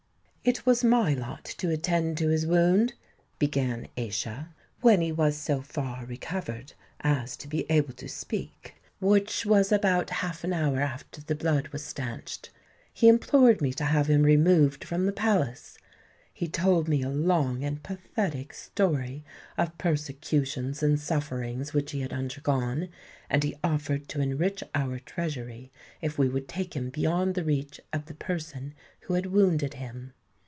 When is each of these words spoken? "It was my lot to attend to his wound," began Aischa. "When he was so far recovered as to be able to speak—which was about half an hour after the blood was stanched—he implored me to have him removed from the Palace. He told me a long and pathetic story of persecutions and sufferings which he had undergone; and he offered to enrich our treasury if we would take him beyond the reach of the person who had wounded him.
"It 0.43 0.65
was 0.65 0.83
my 0.83 1.13
lot 1.13 1.45
to 1.59 1.69
attend 1.69 2.17
to 2.17 2.29
his 2.29 2.47
wound," 2.47 2.95
began 3.37 3.87
Aischa. 3.95 4.47
"When 4.79 4.99
he 4.99 5.11
was 5.11 5.37
so 5.37 5.61
far 5.61 6.03
recovered 6.03 6.73
as 7.01 7.37
to 7.37 7.47
be 7.47 7.67
able 7.69 7.93
to 7.93 8.09
speak—which 8.09 9.45
was 9.45 9.71
about 9.71 10.09
half 10.09 10.43
an 10.43 10.51
hour 10.51 10.79
after 10.81 11.21
the 11.21 11.35
blood 11.35 11.67
was 11.67 11.85
stanched—he 11.85 13.07
implored 13.07 13.61
me 13.61 13.71
to 13.73 13.83
have 13.85 14.07
him 14.07 14.23
removed 14.23 14.83
from 14.83 15.05
the 15.05 15.11
Palace. 15.11 15.77
He 16.33 16.47
told 16.47 16.87
me 16.87 17.03
a 17.03 17.09
long 17.11 17.63
and 17.63 17.83
pathetic 17.83 18.55
story 18.55 19.23
of 19.59 19.77
persecutions 19.77 20.81
and 20.81 20.99
sufferings 20.99 21.71
which 21.71 21.91
he 21.91 22.01
had 22.01 22.11
undergone; 22.13 22.89
and 23.29 23.43
he 23.43 23.59
offered 23.63 24.09
to 24.09 24.21
enrich 24.21 24.63
our 24.73 24.97
treasury 24.97 25.71
if 26.01 26.17
we 26.17 26.27
would 26.27 26.47
take 26.47 26.75
him 26.75 26.89
beyond 26.89 27.35
the 27.35 27.43
reach 27.43 27.79
of 27.93 28.07
the 28.07 28.15
person 28.15 28.73
who 29.01 29.13
had 29.13 29.27
wounded 29.27 29.75
him. 29.75 30.13